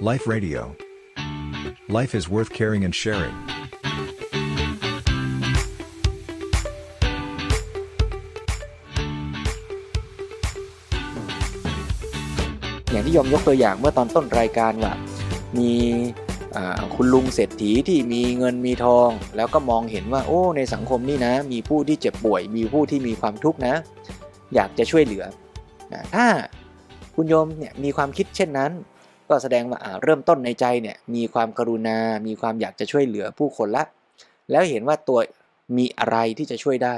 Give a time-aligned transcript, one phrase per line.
[0.00, 0.76] Life Radio.
[1.88, 3.34] Life is worth caring and sharing.
[12.90, 14.92] อย่างที่ยมยกตัวอย่างเมื่อตอนต้นรายการว่า
[15.58, 15.72] มี
[16.94, 23.74] คุณลุงเศรษฐีที่มีเงินมีทอง แล้วก็มองเห็นว่า โอ้ในสังคมนี่นะ มีผู้ที่เจ็บป่วย มีผู้ที่มีความทุกข์นะ
[24.54, 25.24] อยากจะช่วยเหลือ
[25.92, 26.26] นะถ้า
[27.14, 28.72] คุณโยมเนี่ยมีความคิดเช่นนั้น
[29.28, 33.84] ก็แสดงว่าเริ่มต้นในใจเนี่ยมีความกรุณา มีความอยากจะช่วยเหลือผู้คนละ
[34.50, 35.18] แล้วเห็นว่าตัว
[35.76, 36.96] มีอะไรที่จะช่วยได้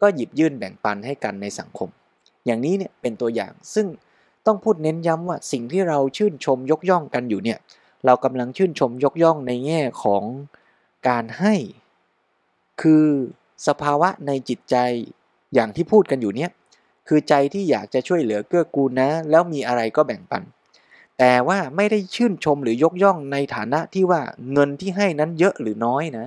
[0.00, 1.88] ก็หยิบยื่นแบ่งปันให้กันในสังคม
[2.46, 3.86] อย่างนี้เนี่ยเป็นตัวอย่างซึ่ง
[4.46, 7.58] ต้องพูดเน้นย้ำว่าสิ่งที่เราชื่นชมยกย่องกันอยู่เนี่ย
[8.06, 10.22] เรากำลังชื่นชมยกย่องในแง่ของ
[11.08, 11.54] การให้
[12.82, 13.06] คือ
[13.66, 14.76] สภาวะในจิตใจ
[15.54, 16.50] อย่างที่พูดกันอยู่เนี่ย
[17.08, 20.42] คือใจที่อยากจะช่วยเหลือเกื้อกูลนะ แล้วมีอะไรก็แบ่งปัน
[21.22, 24.20] แต่ว่าไม่ได้ชื่นชมหรือยกย่องในฐานะที่ว่า
[24.52, 26.26] เงินที่ให้นั้นเยอะหรือน้อยนะ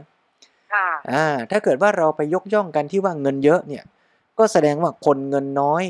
[0.73, 3.83] ค่ะอ่า ถ้าเกิดว่าเราไปยกย่องกันที่ว่าเงินเยอะเนี่ย
[4.37, 5.83] ก็แสดงว่าคนเงินน้อย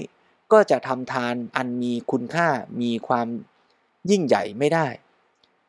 [0.52, 2.47] ก็จะทำทานอันมีคุณค่า
[2.81, 3.27] มีความ
[4.09, 4.88] ยิ่งใหญ่ไม่ได้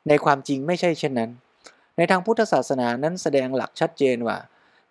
[0.08, 1.30] ในความจริงไม่ใช่เช่นนั้น
[1.96, 4.38] ในทางพุทธศาสนานั้นแสดงหลักชัดเจนว่า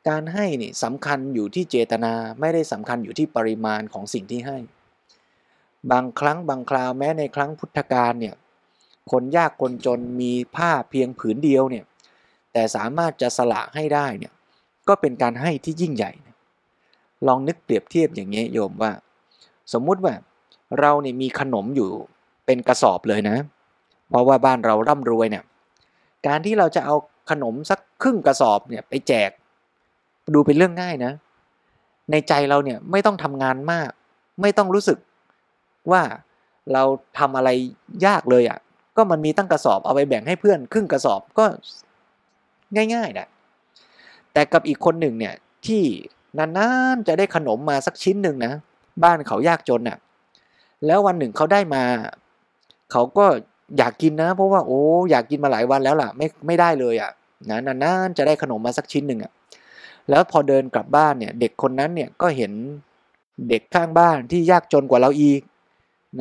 [0.08, 4.58] การให้นี่สำคัญอยู่ที่เจตนาไม่ได้สำคัญอยู่ที่ปริมาณของสิ่งที่ให้
[5.92, 8.36] บางครั้งบางคราวแม้ในครั้งพุทธกาลเนี่ย
[9.12, 11.86] คนยากคนจนมีผ้าเพียงผืนเดียวเนี่ย
[12.54, 14.34] แต่สามารถจะสละให้ได้เนี่ย
[14.88, 16.12] ก็เป็นการให้ที่ยิ่งใหญ่
[17.28, 18.92] ลองนึกเปรียบเทียบอย่างนี้โยมว่า
[19.74, 20.14] สมมุติว่า
[20.80, 21.90] เราเนี่ยมีขนมอยู่
[22.46, 23.38] เป็นกระสอบเลยนะ
[24.10, 25.44] เพราะว่าบ้านเราร่ำรวยเนี่ย
[26.28, 26.96] การที่เราจะเอา
[27.30, 29.30] ขนมสักครึ่งกระสอบเนี่ยไปแจก
[30.34, 31.14] ดูเป็นเรื่องง่ายนะ
[32.12, 33.90] ในใจเราเนี่ยไม่ต้องทำงานมาก
[34.42, 34.98] ไม่ต้องรู้สึก
[35.92, 36.02] ว่า
[36.74, 36.84] เรา
[37.20, 37.50] ทำอะไร
[38.06, 38.60] ยากเลยอะ่ะ
[38.98, 41.46] ก็มันมีตั้งกระสอบเอาไปแบ่งให้เพื่อนครึ่งกระสอบก็
[42.94, 43.28] ง่ายๆนะ
[44.34, 45.34] แต่กับอีกคนหนึ่งเนี่ย
[45.66, 45.84] ที่
[46.38, 48.54] นานๆจะได้ขนมมาสักชิ้นหนึ่งนะ
[49.04, 49.98] บ้านเขายากจนน่ะ
[50.86, 51.84] แล้ววันหนึ่งเขาได้มา
[52.92, 53.26] เขาก็
[53.78, 57.12] อยากกินนะ เพราะว่าโอ้อยากกินมาหลายวันแล้วล่ะ ไม่ไม่ได้เลยอะ
[57.50, 59.32] นะนานๆจะได้ขนมมาสักชิ้นหนึ่งอะ
[60.10, 62.52] แล้วพอเดินกลับบ้านเนี่ย เด็กคนนั้นเนี่ยก็เห็น
[63.50, 65.42] เด็กข้างบ้านที่ยากจนกว่าเราอีก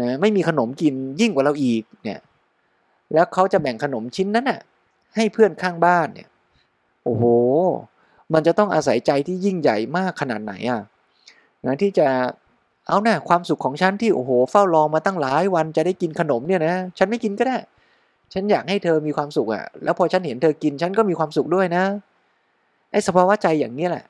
[0.00, 2.18] นะไม่มีขนมกินยิ่งกว่าเราอีกเนี่ย
[3.14, 4.60] แล้วเขาจะแบ่งขนมชิ้นนั้นน่ะ
[5.16, 6.28] ให้เพื่อนข้างบ้านเนี่ย
[7.04, 7.24] โอ้โห
[8.32, 10.80] มันจะต้องอาศัยใจที่ยิ่งใหญ่มากขนาดไหนอะ
[11.66, 12.08] นะที่จะ
[12.88, 17.56] เอานะ่ะความสุขของฉันที่โอ้โห เฝ้ารอมาตั้งหลายวันจะได้กินขนมเนี่ยนะฉันไม่กินก็ได้
[18.32, 21.84] ฉันอยากให้เธอมีความสุขอะ แล้วพอฉันเห็นเธอกินฉันก็มีความสุขด้วยนะ
[22.92, 24.04] ไอ้สภาวะใจอย่างนี้แหละ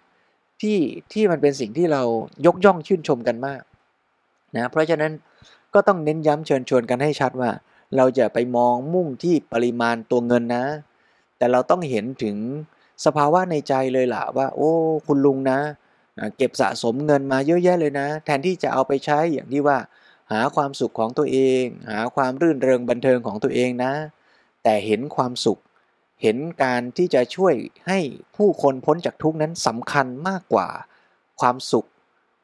[0.61, 0.77] ที่
[1.13, 2.03] ที่มันเป็นสิ่งที่เรา
[2.47, 3.63] ยกย่องชื่นชมกันมาก
[4.57, 5.13] นะเพราะฉะนั้น
[5.75, 7.51] ก็ต้องเน้นย้ำเชิญชวนกันให้ชัดว่า
[7.97, 10.67] เราจะไปมองมุ่งที่ปริมาณตัวเงินนะ
[11.39, 12.37] แต่เราต้องเห็นถึง
[13.05, 14.73] สภาวะในใจเลยล่ะว่า โอ้
[15.07, 15.59] คุณลุงนะ
[16.37, 19.79] เก็บสะสมเงินมาเยอะแยะเลยนะ แทนที่จะเอาไปใช้อย่างที่ว่า
[20.33, 23.93] หาความสุขของตัวเอง หาความรื่นเริงบันเทิงของตัวเองนะ
[24.63, 25.59] แต่เห็นความสุข
[26.23, 27.55] เห็นการที่จะช่วย
[27.87, 27.99] ให้
[28.37, 30.69] ผู้คนพ้นจากทุกนั้นสำคัญมากกว่า
[31.41, 31.89] ความสุข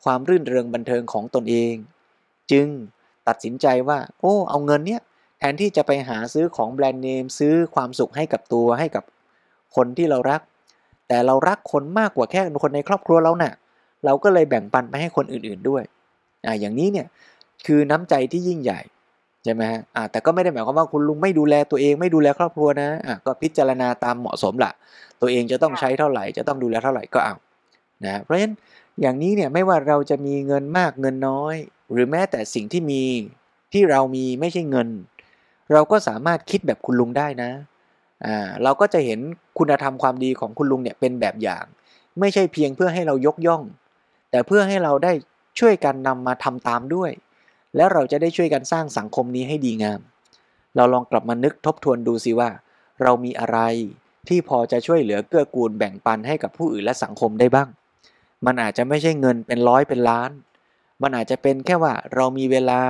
[0.04, 1.75] ความรื่นเริงบันเทิงของตนเอง
[2.50, 2.66] จึง
[3.28, 5.03] ตัดสินใจว่า โอ้ เอาเงินเนี้ย
[5.38, 9.04] แทนที่จะไปหาซื้อของแบรนด์เนมซื้อความสุขให้กับตัวให้กับ
[9.76, 10.41] คนที่เรารัก
[11.09, 13.53] แต่เรารักคนมากกว่าแค่คนในครอบครัวเราเนะ่ะ
[14.04, 15.82] เราก็เลยแบ่งปันไปให้คนอื่นๆด้วย
[16.47, 17.06] อ่าอย่างนี้เนี่ย
[17.66, 18.81] คือน้ำใจที่ยิ่งใหญ่
[19.44, 24.72] ใช่ไหมฮะอ่าแต่ก็ไม่ได้หมายความว่าคุณลุงไม่ดูแลตัวเองไม่ดูแลครอบครัวนะอ่าก็พิจารณาตามเหมาะสมละ
[25.20, 27.34] ตัวเองจะต้องใช้เท่าไหร่ จะต้องดูแลเท่าไหร่ก็เอา
[28.05, 28.55] นะเพราะฉะนั้น
[29.00, 31.55] อย่างนี้เนี่ยไม่ว่าเราจะมีเงินมากเงินน้อย
[31.93, 33.03] หรือแม้แต่สิ่งที่มี
[33.72, 34.88] ที่เรามีไม่ใช่เงิน
[35.72, 37.50] เราก็สามารถคิดแบบคุณลุงได้นะ
[38.24, 39.20] อ่าเราก็จะเห็น
[39.58, 41.64] คุณธรรมความดีของคุณลุงเนี่ยเป็นแบบอย่าง
[42.20, 43.62] ไม่ใช่เพียงเพื่อให้เรายกย่อง
[44.30, 45.12] แต่เพื่อให้เราได้
[45.58, 47.10] ช่วยกันนำมาทำตามด้วย
[47.76, 50.00] แล้วเราจะได้ช่วยกันสร้างสังคมนี้ให้ดีงาม
[50.76, 52.50] เราลองกลับมานึกทบทวนดูสิว่า
[53.02, 53.58] เรามีอะไร
[54.28, 57.69] ที่พอจะช่วยเหลือเกื้อกูลแบ่งปันให้กับผู้อื่นและสังคมได้บ้าง
[58.46, 60.31] มันอาจจะไม่ใช่เงินเป็นร้อยเป็นล้าน
[61.02, 62.81] มันอาจจะเป็นแค่ว่าเรามีเวลา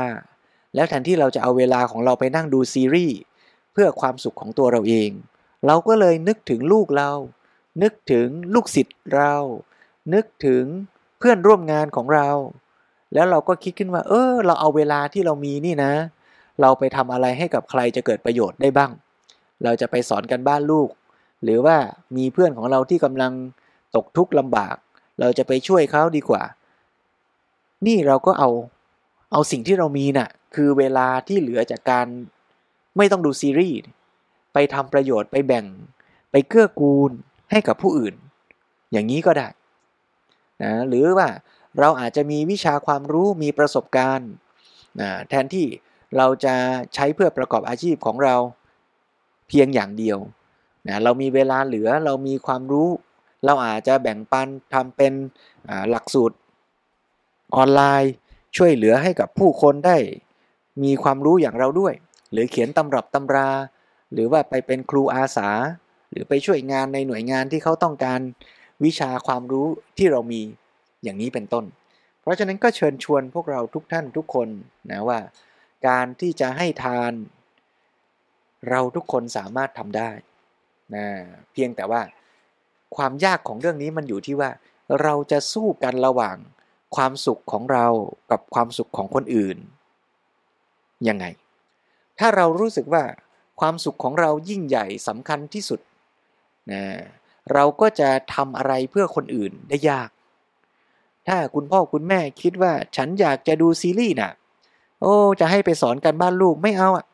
[0.79, 3.19] แล้วแทนที่เราจะเอาเวลาของเราไปนั่งดูซีรีส์
[3.73, 5.11] เพื่อความสุขของตัวเราเอง
[5.67, 7.13] เราก็เลยนึกถึงลูกเรา
[7.83, 9.35] นึกถึงลูกศิษย์เรา
[10.15, 10.65] นึกถึง
[11.19, 12.29] เพื่อนร่วมงานของเรา
[13.15, 15.93] แล้วเราก็คิดขึ้นว่า เออ เราเอาเวลาที่เรามีนี่นะ
[16.61, 18.91] เราไปทำอะไรให้กับใครจะเกิดประโยชน์ได้บ้าง
[19.65, 20.89] เราจะไปสอนกันบ้านลูก
[21.45, 21.77] หรือว่า
[22.17, 23.33] มีเพื่อนของเราที่กำลัง
[23.97, 24.77] ตกทุกข์ลำบาก
[25.21, 26.43] เราจะไปช่วยเขาดีกว่า
[27.87, 28.49] นี่เราก็เอา
[29.33, 32.07] เอาสิ่งที่เรามีน่ะคือเวลาที่เหลือจากการ
[32.97, 33.79] ไม่ต้องดูซีรีส์
[34.53, 35.67] ไปทำประโยชน์ไปแบ่ง
[36.31, 37.11] ไปเกื้อกูล
[37.51, 38.15] ให้กับผู้อื่น
[38.93, 39.49] อย่างนี้ก็ได้
[40.63, 41.29] นะหรือว่า
[41.79, 44.31] เราอาจจะมีวิชาความรู้มีประสบการณ์
[45.01, 45.67] นะแทนที่
[46.17, 46.55] เราจะ
[46.95, 48.37] ใช้เพื่อประกอบอาชีพของเรา
[49.49, 50.19] เพียงอย่างเดียว
[50.89, 52.89] นะเรามีเวลาเหลือเรามีความรู้
[53.45, 55.13] เราอาจจะแบ่งปันทำเป็น
[55.91, 56.37] หลักสูตร
[57.57, 58.13] ออนไลน์
[58.57, 59.97] ช่วยเหลือให้กับผู้คนได้
[60.85, 61.95] มีความรู้อย่างเราด้วย
[62.33, 63.49] หรือเขียนตำรับตำรา
[64.13, 65.51] หรือว่าไปเป็นครูอาสา
[66.11, 68.21] หรือไปช่วยงานในหน่วยงานที่เขาต้องการ
[68.85, 69.67] วิชาความรู้
[69.99, 70.41] ที่เรามี
[71.05, 71.65] อย่างนี้เป็นต้น
[72.21, 74.49] เพราะฉะนั้นก็เชิญชวนพวกเราทุกท่านทุกคน
[74.91, 75.19] นะว่า
[75.89, 77.13] การที่จะให้ทาน
[78.71, 80.11] เราทุกคนสามารถทำได้
[80.95, 81.07] นะ
[81.53, 82.03] เพียงแต่ว่า
[82.97, 84.51] ความยากของเรื่องนี้มันอยู่ที่ว่า
[85.03, 86.37] เราจะสู้กันระหว่าง
[86.97, 87.87] ความสุขของเรา
[88.31, 89.59] กับความสุขของคนอื่น
[91.09, 91.27] ยังไง
[92.19, 93.05] ถ้าเรารู้สึกว่า
[93.61, 95.81] ความสุขของเรายิ่งใหญ่สำคัญที่สุด
[96.73, 96.83] นะ
[97.53, 100.11] เราก็จะทำอะไรเพื่อคนอื่นได้ยาก
[101.27, 104.33] ถ้าคุณพ่อคุณแม่คิดว่าฉันอยากจะดูซีรีส์น่ะ
[105.01, 107.07] โอ้ จะให้ไปสอนกันบ้านลูกไม่เอาอะ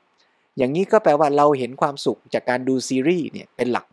[0.56, 3.86] อย่างนี้ก็แปลว่าเราเห็นความสุขจากการดูซีรีส์เนี่ยเป็นหลัก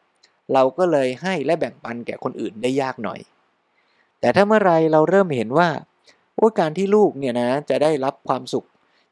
[0.54, 3.20] เราก็เลยให้และแบ่งปันแก่คนอื่นได้ยากหน่อย
[4.22, 5.70] แต่ถ้าเมื่อไรเราเริ่มเห็นว่า
[6.40, 8.66] ว่าการที่ลูกเนี่ยนะจะได้รับความสุข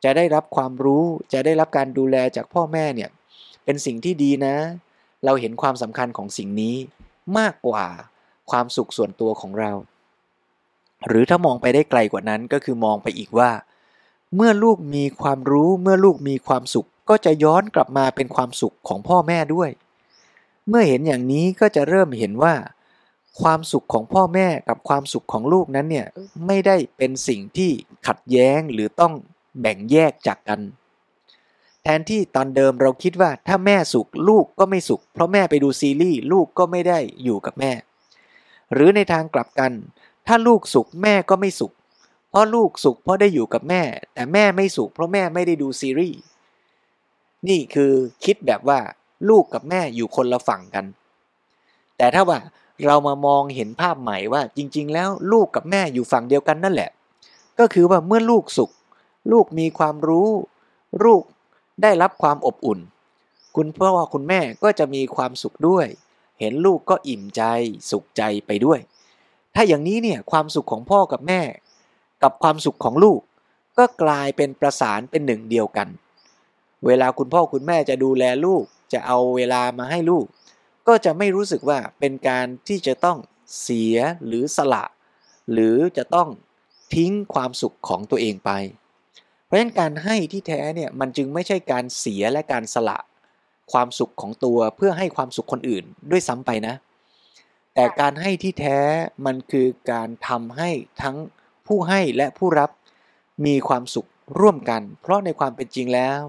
[0.04, 3.10] จะได้รับความรู้ จะได้รับการดูแลจากพ่อแม่เนี่ย
[3.66, 4.56] เป็นสิ่งที่ดีนะ
[5.26, 6.76] เราเห็นความสำคัญของสิ่งนี้
[7.38, 7.86] มากกว่า
[8.52, 9.72] ความสุขส่วนตัวของเรา
[11.08, 13.52] หรือถ้ามองไปได้ไกลกว่านั้นก็คือมองไปอีกว่า
[14.36, 19.70] เมื่อลูกมีความรู้เมื่อลูกมีความสุข ก็จะย้อนกลับมาเป็นความสุขของพ่อแม่ด้วย
[20.68, 22.54] เมื่อเห็นอย่างนี้ก็จะเริ่มเห็นว่า
[23.42, 26.08] ความสุขของพ่อแม่กับความสุขของลูกนั้นเนี่ย
[26.48, 27.72] ไม่ได้เป็นสิ่งที่
[28.08, 29.14] ขัดแย้งหรือต้อง
[29.62, 30.62] แบ่งแยกจากกัน
[31.84, 37.72] แทนที่ตอนเดิมเราคิดว่าถ้าแม่สุขลูกก็ไม่สุข เพราะแม่ไปดูซีรีส์ลูกก็ไม่ได้อยู่กับแม่
[38.74, 39.72] หรือในทางกลับกัน
[40.28, 41.74] ถ้าลูกสุขแม่ก็ไม่สุข
[42.30, 43.82] เพราะลูกสุขเพราะได้อยู่กับแม่
[44.14, 46.20] แต่แม่ไม่สุขเพราะแม่ไม่ได้ดูซีรีส์
[47.48, 47.92] นี่คือ
[48.26, 48.80] คิดแบบว่า
[49.30, 50.86] ลูกกับแม่อยู่คนละฝั่งกัน
[51.98, 52.40] แต่ถ้าว่า
[52.86, 56.90] เรามามองเห็นภาพใหม่ว่าจริง ๆ แล้วลูกกับแม่อยู่ฝั่งเดียวกันนั่นแหละ
[57.60, 58.72] ก็คือว่าเมื่อลูกสุข
[59.32, 60.30] ลูกมีความรู้
[61.06, 61.24] ลูก
[61.82, 62.80] ได้รับความอบอุ่น
[63.56, 65.86] คุณพ่อคุณแม่ก็จะมีความสุขด้วย
[66.40, 67.44] เห็นลูกก็อิ่มใจ
[67.92, 68.80] สุขใจไปด้วย
[69.56, 71.42] ถ้าอย่างนี้เนี่ยความสุขของพ่อกับแม่
[72.24, 73.20] กับความสุขของลูก
[73.78, 75.88] ก็กลายเป็นประสานเป็นหนึ่งเดียวกัน
[76.86, 80.26] เวลาคุณพ่อคุณแม่จะดูแลลูกจะเอาเวลามาให้ลูก
[80.90, 83.18] ก็จะไม่รู้สึกว่าเป็นการที่จะต้อง
[83.62, 84.86] เสียหรือสละ
[85.52, 86.30] หรือจะต้อง
[86.94, 88.52] ทิ้งความสุขของตัวเองไป
[89.46, 92.98] เพราะฉะนั้นการให้ที่แท้เนี่ยมันจึงไม่ใช่การเสียและการสละ
[93.72, 96.76] ความสุขของตัวเพื่อให้ความสุขคนอื่นด้วยซ้ำไปนะ
[97.76, 98.80] แต่การให้ที่แท้
[99.26, 100.70] มันคือการทำให้
[101.02, 101.18] ทั้ง
[101.68, 102.70] ผู้ให้และผู้รับ
[103.46, 104.08] มีความสุข
[104.40, 106.20] ร่วมกัน เพราะในความเป็นจริงแล้ว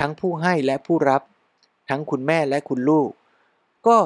[0.00, 1.22] ทั้งผู้ให้และผู้รับ
[1.90, 3.10] ทั้งคุณแม่และคุณลูก
[3.88, 3.98] ก็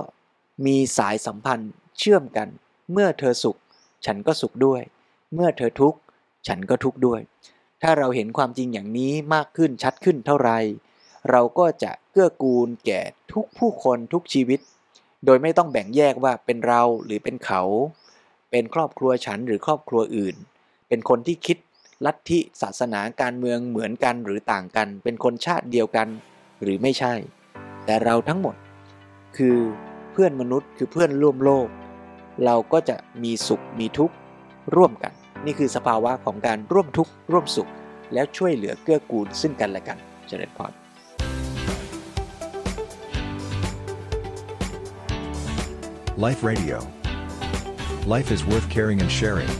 [0.66, 2.48] มีสายสัมพันธ์เชื่อมกัน
[2.92, 3.58] เมื่อเธอสุข
[4.06, 4.82] ฉันก็สุขด้วย
[5.34, 5.98] เมื่อเธอทุกข์
[6.46, 7.20] ฉันก็ทุกข์ด้วย
[7.82, 10.50] ถ้าเราเห็นความจริงอย่างนี้มากขึ้นชัดขึ้นเท่าไร
[11.30, 13.00] เราก็จะเกื้อกูลแก่
[13.32, 14.60] ทุกผู้คนทุกชีวิต
[15.24, 17.62] โดยไม่ต้องแบ่งแยกว่าเป็นเราหรือเป็นเขา
[18.50, 20.36] เป็นครอบครัวฉันหรือครอบครัวอื่น
[20.88, 21.58] เป็นคนที่คิด
[22.06, 26.08] ลัทธิศาสนาการเมืองเหมือนกันหรือต่างกัน เป็นคนชาติเดียวกัน
[26.62, 27.14] หรือไม่ใช่
[27.84, 28.54] แต่เราทั้งหมด
[29.36, 29.56] คือ
[30.12, 31.68] เพื่อนมนุษย์คือเพื่อนร่วมโลก
[32.44, 34.14] เราก็จะมีสุขมีทุกข์
[34.76, 35.12] ร่วมกัน
[35.46, 37.70] นี่คือสภาวะของการร่วมทุกข์ร่วมสุข
[38.14, 40.72] แล้วช่วยเหลือเกื้อกูลซึ่งกันและกันเจริญพร
[46.26, 46.78] Life Radio
[48.14, 49.52] Life is worth caring and sharing